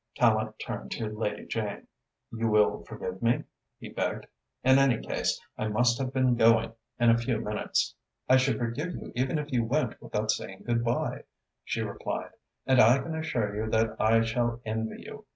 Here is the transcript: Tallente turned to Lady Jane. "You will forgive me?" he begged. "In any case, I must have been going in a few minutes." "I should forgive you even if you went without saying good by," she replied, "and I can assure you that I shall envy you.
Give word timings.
Tallente 0.19 0.55
turned 0.57 0.89
to 0.93 1.05
Lady 1.09 1.45
Jane. 1.45 1.85
"You 2.31 2.47
will 2.47 2.83
forgive 2.85 3.21
me?" 3.21 3.43
he 3.77 3.89
begged. 3.89 4.25
"In 4.63 4.79
any 4.79 4.99
case, 4.99 5.39
I 5.59 5.67
must 5.67 5.99
have 5.99 6.11
been 6.11 6.33
going 6.35 6.73
in 6.99 7.11
a 7.11 7.17
few 7.19 7.37
minutes." 7.39 7.93
"I 8.27 8.37
should 8.37 8.57
forgive 8.57 8.95
you 8.95 9.11
even 9.13 9.37
if 9.37 9.51
you 9.51 9.63
went 9.63 10.01
without 10.01 10.31
saying 10.31 10.63
good 10.65 10.83
by," 10.83 11.25
she 11.63 11.81
replied, 11.81 12.31
"and 12.65 12.81
I 12.81 12.97
can 12.97 13.13
assure 13.15 13.55
you 13.55 13.69
that 13.69 13.95
I 13.99 14.21
shall 14.23 14.59
envy 14.65 15.03
you. 15.03 15.25